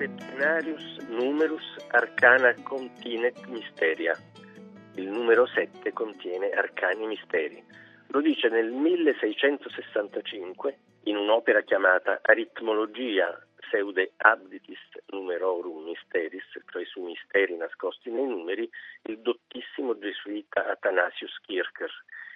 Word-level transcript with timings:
Septenarius 0.00 0.96
numerus 1.10 1.76
arcana 1.90 2.54
continet 2.62 3.36
mysteria. 3.48 4.16
Il 4.94 5.10
numero 5.10 5.44
7 5.44 5.92
contiene 5.92 6.48
arcani 6.52 7.06
misteri. 7.06 7.62
Lo 8.06 8.22
dice 8.22 8.48
nel 8.48 8.70
1665 8.70 10.78
in 11.02 11.16
un'opera 11.16 11.60
chiamata 11.60 12.20
Aritmologia 12.22 13.46
pseude 13.56 14.12
abditis 14.16 14.80
numerorum 15.08 15.84
mysteris, 15.84 16.48
cioè 16.70 16.84
su 16.86 17.02
misteri 17.02 17.54
nascosti 17.58 18.10
nei 18.10 18.26
numeri, 18.26 18.66
il 19.02 19.18
dottissimo 19.18 19.98
gesuita 19.98 20.66
Athanasius 20.66 21.38
Kircher, 21.42 21.92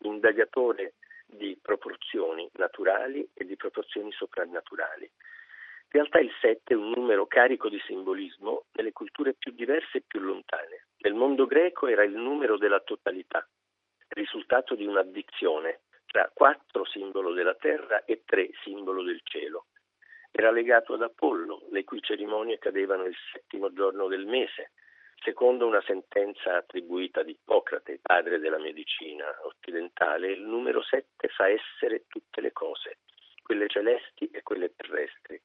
indagatore 0.00 0.96
di 1.24 1.58
proporzioni 1.62 2.50
naturali 2.56 3.26
e 3.32 3.46
di 3.46 3.56
proporzioni 3.56 4.12
soprannaturali. 4.12 5.10
In 5.96 6.02
realtà 6.02 6.20
il 6.20 6.32
7 6.42 6.74
è 6.74 6.76
un 6.76 6.90
numero 6.94 7.26
carico 7.26 7.70
di 7.70 7.80
simbolismo 7.86 8.66
nelle 8.72 8.92
culture 8.92 9.32
più 9.32 9.52
diverse 9.52 9.96
e 9.96 10.04
più 10.06 10.20
lontane. 10.20 10.88
Nel 10.98 11.14
mondo 11.14 11.46
greco 11.46 11.86
era 11.86 12.04
il 12.04 12.12
numero 12.12 12.58
della 12.58 12.80
totalità, 12.80 13.48
risultato 14.08 14.74
di 14.74 14.84
un'addizione 14.84 15.84
tra 16.04 16.30
4 16.34 16.84
simbolo 16.84 17.32
della 17.32 17.54
terra 17.54 18.04
e 18.04 18.24
3 18.26 18.50
simbolo 18.62 19.02
del 19.02 19.22
cielo. 19.24 19.68
Era 20.32 20.50
legato 20.50 20.92
ad 20.92 21.00
Apollo, 21.00 21.68
le 21.70 21.84
cui 21.84 22.02
cerimonie 22.02 22.58
cadevano 22.58 23.06
il 23.06 23.16
settimo 23.32 23.72
giorno 23.72 24.06
del 24.06 24.26
mese, 24.26 24.72
secondo 25.24 25.66
una 25.66 25.80
sentenza 25.86 26.56
attribuita 26.56 27.20
ad 27.20 27.30
Ippocrate, 27.30 28.00
padre 28.02 28.38
della 28.38 28.58
medicina 28.58 29.24
occidentale, 29.44 30.32
il 30.32 30.42
numero 30.42 30.82
7 30.82 31.28
fa 31.28 31.48
essere 31.48 32.04
tutte 32.06 32.42
le 32.42 32.52
cose, 32.52 32.98
quelle 33.42 33.66
celesti 33.68 34.28
e 34.30 34.42
quelle 34.42 34.74
terrestri 34.76 35.40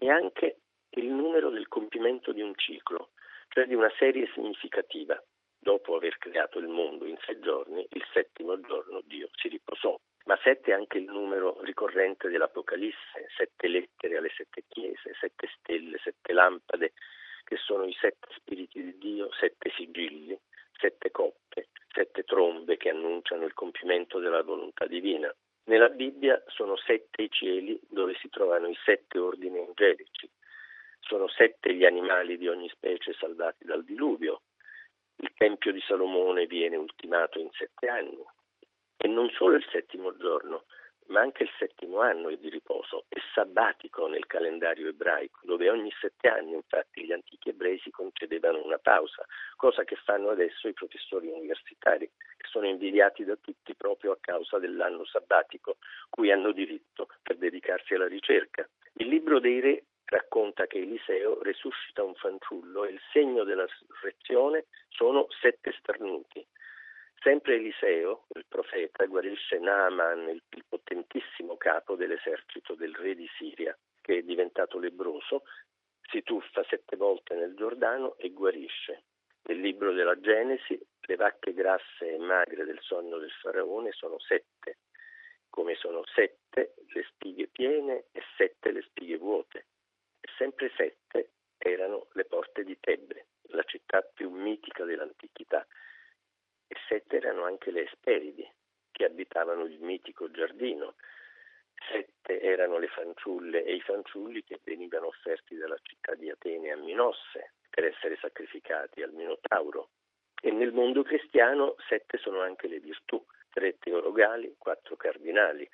è 0.00 0.08
anche 0.08 0.60
il 0.96 1.08
numero 1.08 1.50
del 1.50 1.68
compimento 1.68 2.32
di 2.32 2.40
un 2.40 2.54
ciclo, 2.56 3.10
cioè 3.48 3.66
di 3.66 3.74
una 3.74 3.92
serie 3.98 4.30
significativa. 4.32 5.22
Dopo 5.58 5.94
aver 5.94 6.16
creato 6.16 6.58
il 6.58 6.68
mondo 6.68 7.04
in 7.04 7.18
sei 7.26 7.38
giorni, 7.38 7.86
il 7.90 8.04
settimo 8.14 8.58
giorno 8.60 9.02
Dio 9.04 9.28
si 9.34 9.48
riposò. 9.48 9.94
Ma 10.24 10.38
sette 10.42 10.70
è 10.70 10.74
anche 10.74 10.96
il 10.96 11.04
numero 11.04 11.60
ricorrente 11.62 12.30
dell'Apocalisse, 12.30 13.28
sette 13.36 13.68
lettere 13.68 14.16
alle 14.16 14.30
sette 14.34 14.64
chiese, 14.68 15.14
sette 15.20 15.48
stelle, 15.58 15.98
sette 16.02 16.32
lampade, 16.32 16.92
che 17.44 17.56
sono 17.56 17.84
i 17.84 17.92
sette 17.92 18.28
spiriti 18.36 18.82
di 18.82 18.96
Dio, 18.96 19.30
sette 19.32 19.70
sigilli, 19.76 20.38
sette 20.78 21.10
coppe, 21.10 21.68
sette 21.92 22.22
trombe 22.24 22.78
che 22.78 22.88
annunciano 22.88 23.44
il 23.44 23.52
compimento 23.52 24.18
della 24.18 24.42
volontà 24.42 24.86
divina. 24.86 25.30
Nella 25.70 25.88
Bibbia 25.88 26.42
sono 26.48 26.74
sette 26.76 27.22
i 27.22 27.30
cieli 27.30 27.80
dove 27.88 28.16
si 28.16 28.28
trovano 28.28 28.66
i 28.66 28.76
sette 28.84 29.20
ordini 29.20 29.60
angelici, 29.60 30.28
sono 30.98 31.28
sette 31.28 31.72
gli 31.72 31.84
animali 31.84 32.36
di 32.38 32.48
ogni 32.48 32.68
specie 32.70 33.12
salvati 33.12 33.64
dal 33.64 33.84
diluvio, 33.84 34.40
il 35.18 35.30
Tempio 35.36 35.70
di 35.70 35.80
Salomone 35.86 36.46
viene 36.46 36.74
ultimato 36.74 37.38
in 37.38 37.50
sette 37.52 37.86
anni. 37.86 38.20
E 38.96 39.06
non 39.06 39.30
solo 39.30 39.54
il 39.54 39.64
settimo 39.70 40.16
giorno, 40.16 40.64
ma 41.10 41.20
anche 41.20 41.42
il 41.42 41.50
settimo 41.58 42.00
anno 42.00 42.28
è 42.28 42.36
di 42.36 42.48
riposo, 42.48 43.04
è 43.08 43.18
sabbatico 43.34 44.06
nel 44.06 44.26
calendario 44.26 44.88
ebraico, 44.88 45.40
dove 45.42 45.68
ogni 45.68 45.92
sette 46.00 46.28
anni 46.28 46.54
infatti 46.54 47.04
gli 47.04 47.12
antichi 47.12 47.50
ebrei 47.50 47.78
si 47.80 47.90
concedevano 47.90 48.64
una 48.64 48.78
pausa, 48.78 49.24
cosa 49.56 49.84
che 49.84 49.96
fanno 49.96 50.30
adesso 50.30 50.68
i 50.68 50.72
professori 50.72 51.28
universitari, 51.28 52.08
che 52.36 52.46
sono 52.48 52.66
invidiati 52.66 53.24
da 53.24 53.36
tutti 53.36 53.74
proprio 53.74 54.12
a 54.12 54.18
causa 54.20 54.58
dell'anno 54.58 55.04
sabbatico 55.04 55.76
cui 56.08 56.30
hanno 56.30 56.52
diritto 56.52 57.08
per 57.22 57.36
dedicarsi 57.36 57.94
alla 57.94 58.08
ricerca. 58.08 58.68
Il 58.94 59.08
libro 59.08 59.40
dei 59.40 59.60
re 59.60 59.84
racconta 60.04 60.66
che 60.66 60.78
Eliseo 60.78 61.42
resuscita 61.42 62.02
un 62.02 62.14
fanciullo 62.14 62.84
e 62.84 62.90
il 62.92 63.00
segno 63.12 63.44
della 63.44 63.66
resurrezione 63.66 64.66
sono 64.88 65.26
sette 65.40 65.72
starnuti. 65.78 66.44
Sempre 67.22 67.56
Eliseo, 67.56 68.24
il 68.34 68.46
profeta, 68.48 69.04
guarisce 69.04 69.58
Naaman, 69.58 70.30
il, 70.30 70.42
il 70.56 70.64
potentissimo 70.66 71.58
capo 71.58 71.94
dell'esercito 71.94 72.74
del 72.74 72.94
re 72.94 73.14
di 73.14 73.28
Siria, 73.36 73.76
che 74.00 74.18
è 74.18 74.22
diventato 74.22 74.78
lebroso, 74.78 75.42
si 76.10 76.22
tuffa 76.22 76.64
sette 76.64 76.96
volte 76.96 77.34
nel 77.34 77.54
Giordano 77.54 78.16
e 78.16 78.30
guarisce. 78.30 79.02
Nel 79.42 79.60
libro 79.60 79.92
della 79.92 80.18
Genesi 80.18 80.80
le 81.00 81.16
vacche 81.16 81.52
grasse 81.52 82.10
e 82.10 82.16
magre 82.16 82.64
del 82.64 82.80
sonno 82.80 83.18
del 83.18 83.32
faraone 83.32 83.92
sono 83.92 84.18
sette, 84.18 84.78
come 85.50 85.74
sono 85.74 86.02
sette 86.14 86.72
le 86.94 87.04
spighe 87.10 87.48
piene 87.48 88.06
e 88.12 88.22
sette 88.38 88.72
le 88.72 88.80
spighe 88.80 89.18
vuote. 89.18 89.66
E 90.20 90.28
sempre 90.38 90.72
sette 90.74 91.32
erano 91.58 92.06
le 92.12 92.24
porte 92.24 92.64
di 92.64 92.78
Tebbe, 92.80 93.26
la 93.48 93.62
città 93.64 94.00
più 94.00 94.30
mitica 94.30 94.84
dell'antichità 94.84 95.66
e 96.72 96.76
sette 96.86 97.16
erano 97.16 97.42
anche 97.42 97.69
le 97.80 97.84
Esperidi, 97.84 98.52
che 98.92 99.04
abitavano 99.04 99.64
il 99.64 99.80
mitico 99.80 100.30
giardino. 100.30 100.94
Sette 101.90 102.40
erano 102.40 102.78
le 102.78 102.88
fanciulle 102.88 103.64
e 103.64 103.74
i 103.74 103.80
fanciulli 103.80 104.44
che 104.44 104.60
venivano 104.62 105.06
offerti 105.06 105.56
dalla 105.56 105.78
città 105.82 106.14
di 106.14 106.28
Atene 106.28 106.72
a 106.72 106.76
Minosse 106.76 107.54
per 107.70 107.84
essere 107.84 108.18
sacrificati 108.20 109.02
al 109.02 109.12
Minotauro. 109.12 109.90
E 110.42 110.50
nel 110.50 110.72
mondo 110.72 111.02
cristiano 111.02 111.76
sette 111.88 112.18
sono 112.18 112.40
anche 112.40 112.68
le 112.68 112.80
virtù, 112.80 113.22
tre 113.50 113.78
teologali, 113.78 114.54
quattro 114.58 114.96
cardinali. 114.96 115.68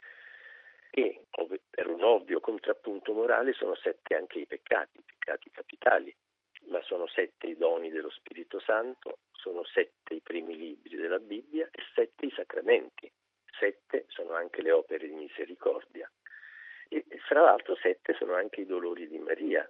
E 0.90 1.26
per 1.68 1.88
un 1.88 2.02
ovvio 2.02 2.40
contrappunto 2.40 3.12
morale 3.12 3.52
sono 3.52 3.74
sette 3.74 4.14
anche 4.14 4.38
i 4.38 4.46
peccati, 4.46 4.98
i 4.98 5.02
peccati 5.04 5.50
capitali, 5.50 6.14
ma 6.68 6.82
sono 6.82 7.06
sette 7.06 7.46
i 7.46 7.56
doni 7.56 7.90
dello 7.90 8.10
Spirito 8.10 8.60
Santo, 8.60 9.18
sono 9.32 9.64
sette 9.64 10.14
i 10.14 10.20
primi 10.20 10.56
libri 10.56 10.96
della 10.96 11.18
Bibbia 11.18 11.68
e 11.70 11.82
sette 11.94 12.26
i 12.26 12.32
sacramenti. 12.34 13.10
Sette 13.58 14.04
sono 14.08 14.34
anche 14.34 14.62
le 14.62 14.72
opere 14.72 15.06
di 15.06 15.14
misericordia. 15.14 16.10
E 16.88 17.04
fra 17.26 17.42
l'altro 17.42 17.74
sette 17.76 18.14
sono 18.14 18.34
anche 18.34 18.60
i 18.60 18.66
dolori 18.66 19.08
di 19.08 19.18
Maria, 19.18 19.68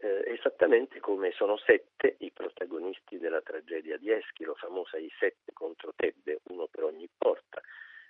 eh, 0.00 0.22
esattamente 0.26 1.00
come 1.00 1.32
sono 1.32 1.56
sette 1.56 2.16
i 2.18 2.30
protagonisti 2.30 3.18
della 3.18 3.40
tragedia 3.40 3.96
di 3.96 4.10
Eschilo, 4.10 4.54
famosa 4.54 4.98
I 4.98 5.10
sette 5.18 5.52
contro 5.52 5.92
Tebbe, 5.94 6.40
uno 6.44 6.66
per 6.66 6.84
ogni 6.84 7.08
porta 7.16 7.62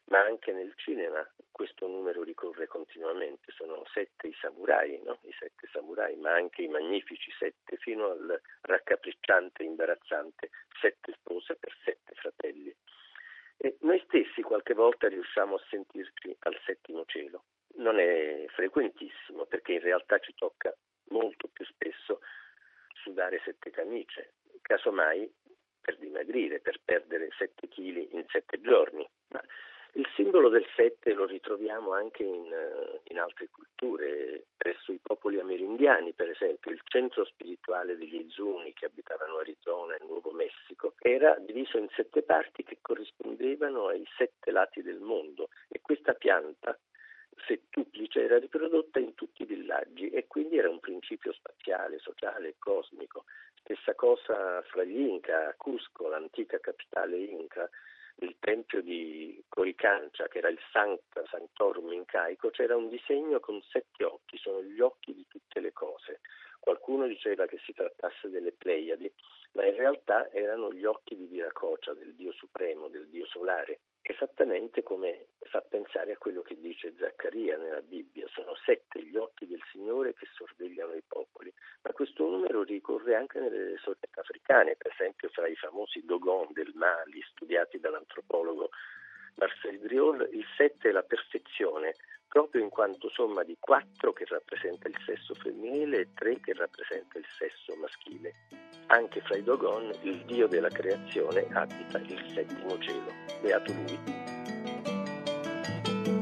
ma 0.06 0.20
anche 0.20 0.52
nel 0.52 0.72
cinema 0.76 1.26
questo 1.62 1.86
numero 1.86 2.24
ricorre 2.24 2.66
continuamente, 2.66 3.52
sono 3.52 3.84
sette 3.94 4.26
i 4.26 4.34
samurai, 4.40 5.00
no? 5.04 5.20
i 5.22 5.32
sette 5.38 5.68
samurai, 5.70 6.16
ma 6.16 6.32
anche 6.32 6.62
i 6.62 6.66
magnifici 6.66 7.30
sette, 7.38 7.76
fino 7.76 8.10
al 8.10 8.40
raccapricciante, 8.62 9.62
imbarazzante, 9.62 10.50
sette 10.80 11.12
spose 11.12 11.54
per 11.54 11.72
sette 11.84 12.14
fratelli. 12.14 12.74
E 13.58 13.76
noi 13.82 14.02
stessi 14.06 14.42
qualche 14.42 14.74
volta 14.74 15.06
riusciamo 15.06 15.54
a 15.54 15.64
sentirci 15.70 16.34
al 16.40 16.58
settimo 16.66 17.04
cielo. 17.06 17.44
Non 17.76 18.00
è 18.00 18.44
frequentissimo 18.48 19.44
perché 19.44 19.74
in 19.74 19.82
realtà 19.82 20.18
ci 20.18 20.34
tocca 20.34 20.76
molto 21.10 21.46
più 21.46 21.64
spesso 21.66 22.22
sudare 23.04 23.40
sette 23.44 23.70
camicie, 23.70 24.32
casomai 24.62 25.32
per 25.80 25.96
dimagrire, 25.98 26.58
per 26.58 26.80
perdere 26.84 27.28
sette 27.38 27.68
chili 27.68 28.08
in 28.16 28.24
sette 28.26 28.60
giorni. 28.60 29.08
Ma 29.28 29.40
il 29.94 30.06
simbolo 30.14 30.48
del 30.48 30.64
sette 30.74 31.12
lo 31.12 31.26
ritroviamo 31.26 31.92
anche 31.92 32.22
in, 32.22 32.50
eh, 32.50 33.00
in, 33.04 33.18
altre 33.18 33.48
culture, 33.50 34.46
presso 34.56 34.90
i 34.90 35.00
popoli 35.02 35.38
amerindiani, 35.38 36.14
per 36.14 36.30
esempio, 36.30 36.70
il 36.70 36.80
centro 36.84 37.24
spirituale 37.26 37.96
degli 37.98 38.26
Zuni 38.30 38.72
che 38.72 38.86
abitavano 38.86 39.38
Arizona 39.38 39.94
e 39.94 40.04
Nuovo 40.04 40.30
Messico 40.30 40.94
era 40.98 41.36
diviso 41.38 41.76
in 41.76 41.88
sette 41.94 42.22
parti 42.22 42.62
che 42.62 42.78
corrispondevano 42.80 43.88
ai 43.88 44.06
sette 44.16 44.50
lati 44.50 44.80
del 44.82 45.00
mondo 45.00 45.48
e 45.68 45.80
questa 45.82 46.14
pianta 46.14 46.78
settuplice 47.46 48.22
era 48.22 48.38
riprodotta 48.38 48.98
in 48.98 49.14
tutti 49.14 49.42
i 49.42 49.46
villaggi 49.46 50.08
e 50.08 50.26
quindi 50.26 50.56
era 50.56 50.70
un 50.70 50.80
principio 50.80 51.32
spaziale, 51.32 51.98
sociale 51.98 52.48
e 52.48 52.54
cosmico. 52.58 53.24
Stessa 53.60 53.94
cosa 53.94 54.62
fra 54.62 54.84
gli 54.84 54.98
Inca, 54.98 55.54
Cusco, 55.56 56.08
l'antica 56.08 56.58
capitale 56.60 57.18
Inca, 57.18 57.68
il 58.24 58.36
tempio 58.40 58.82
di 58.82 59.42
Coricancia, 59.48 60.28
che 60.28 60.38
era 60.38 60.48
il 60.48 60.58
Sancta 60.70 61.24
Sanctorum 61.30 61.92
incaico, 61.92 62.50
c'era 62.50 62.76
un 62.76 62.88
disegno 62.88 63.40
con 63.40 63.60
sette 63.62 64.04
occhi, 64.04 64.38
sono 64.38 64.62
gli 64.62 64.80
occhi 64.80 65.14
di 65.14 65.26
tutte 65.28 65.60
le 65.60 65.72
cose. 65.72 66.20
Qualcuno 66.58 67.06
diceva 67.06 67.46
che 67.46 67.58
si 67.64 67.72
trattasse 67.72 68.30
delle 68.30 68.52
Pleiadi, 68.52 69.12
ma 69.52 69.66
in 69.66 69.74
realtà 69.74 70.30
erano 70.30 70.72
gli 70.72 70.84
occhi 70.84 71.16
di 71.16 71.26
Viracocia, 71.26 71.92
del 71.94 72.14
Dio 72.14 72.32
Supremo, 72.32 72.88
del 72.88 73.08
Dio 73.08 73.26
Solare, 73.26 73.80
esattamente 74.02 74.82
come 74.82 75.26
fa 75.52 75.60
pensare 75.60 76.12
a 76.12 76.16
quello 76.16 76.40
che 76.40 76.56
dice 76.58 76.94
Zaccaria 76.98 77.58
nella 77.58 77.82
Bibbia. 77.82 78.26
Sono 78.28 78.54
sette 78.64 79.02
gli 79.02 79.16
occhi 79.16 79.46
del 79.46 79.60
Signore 79.70 80.14
che 80.14 80.26
sorvegliano 80.32 80.94
i 80.94 81.02
popoli, 81.06 81.52
ma 81.82 81.92
questo 81.92 82.26
numero 82.26 82.62
ricorre 82.62 83.16
anche 83.16 83.38
nelle 83.38 83.76
società 83.76 84.22
africane, 84.22 84.76
per 84.76 84.92
esempio 84.92 85.28
fra 85.28 85.46
i 85.46 85.54
famosi 85.54 86.06
Dogon 86.06 86.48
del 86.52 86.72
Mali, 86.74 87.20
studiati 87.34 87.78
dall'antropologo 87.78 88.70
Marcel 89.34 89.78
Griol, 89.80 90.26
il 90.32 90.46
sette 90.56 90.88
è 90.88 90.92
la 90.92 91.02
perfezione, 91.02 91.96
proprio 92.26 92.62
in 92.62 92.70
quanto 92.70 93.10
somma 93.10 93.42
di 93.42 93.56
quattro 93.60 94.14
che 94.14 94.24
rappresenta 94.24 94.88
il 94.88 94.96
sesso 95.04 95.34
femminile 95.34 95.98
e 95.98 96.08
tre 96.14 96.40
che 96.40 96.54
rappresenta 96.54 97.18
il 97.18 97.26
sesso 97.36 97.76
maschile. 97.76 98.32
Anche 98.86 99.20
fra 99.20 99.36
i 99.36 99.42
Dogon 99.42 99.92
il 100.00 100.24
dio 100.24 100.46
della 100.46 100.70
creazione 100.70 101.46
abita 101.52 101.98
il 101.98 102.32
settimo 102.32 102.78
cielo. 102.78 103.12
Beato 103.42 103.72
lui. 103.72 104.41
thank 105.84 106.06
you 106.06 106.21